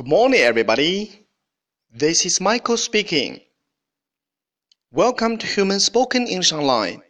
[0.00, 1.26] Good morning, everybody.
[1.90, 3.40] This is Michael speaking.
[4.90, 7.02] Welcome to Human Spoken English Online.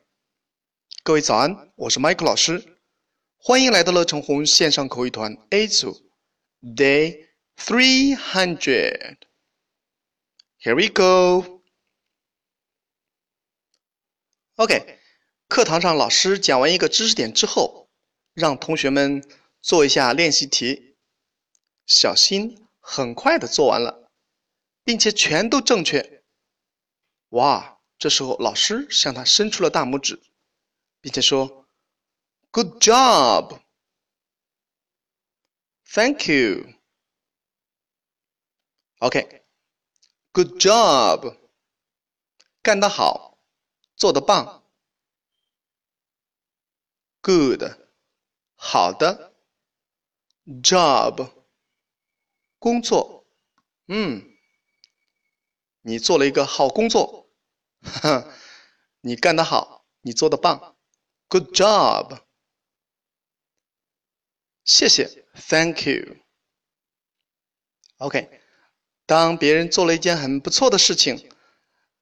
[1.02, 2.78] 各位早安，我是 Michael 老师，
[3.36, 6.10] 欢迎来到乐成红线上口语团 A 组
[6.62, 9.18] Day Three Hundred.
[10.60, 11.62] Here we go.
[14.56, 14.98] OK，
[15.48, 17.88] 课堂上老师讲完一个知识点之后，
[18.32, 19.22] 让同学们
[19.60, 20.96] 做一下练习题，
[21.84, 24.11] 小心 很快的做完了，
[24.83, 26.23] 并且全都正确。
[27.29, 27.77] 哇！
[27.97, 30.19] 这时候老师向他伸出了大拇指，
[31.01, 31.67] 并且说
[32.49, 33.61] ：“Good job,
[35.85, 36.73] thank you.”
[38.97, 41.37] OK，Good job，
[42.63, 43.37] 干得好，
[43.95, 44.63] 做得棒。
[47.21, 47.61] Good，
[48.55, 49.35] 好的。
[50.63, 51.40] Job。
[52.61, 53.25] 工作，
[53.87, 54.23] 嗯，
[55.81, 57.27] 你做了一个好工作，
[57.81, 58.31] 哈，
[59.01, 60.77] 你干得好，你做的棒
[61.27, 62.21] ，Good job，
[64.63, 66.17] 谢谢，Thank you。
[67.97, 68.29] OK，
[69.07, 71.31] 当别人做了一件很不错的事情，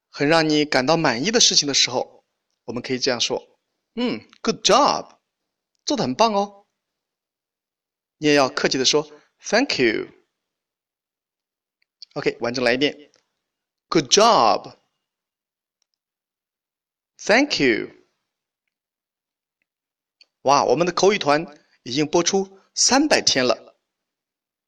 [0.10, 2.26] 很让你感到满意的事情的时候，
[2.66, 3.58] 我们可以这样说，
[3.96, 5.20] 嗯，Good job，
[5.86, 6.66] 做的很棒哦。
[8.18, 10.19] 你也要客气的说，Thank you。
[12.19, 13.11] OK，完整来一遍。
[13.89, 14.77] Good job.
[17.19, 17.91] Thank you.
[20.43, 21.47] 哇，我们的口语团
[21.83, 23.77] 已经播出三百天了。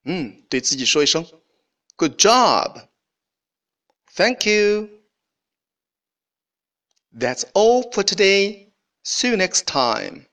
[0.05, 1.25] 嗯，对自己说一声
[1.97, 2.89] Good job.
[4.15, 4.89] Thank you.
[7.13, 8.73] That's all for today.
[9.05, 10.27] See you next time.